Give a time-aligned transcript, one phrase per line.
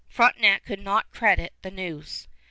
[0.07, 2.27] Frontenac could not credit the news.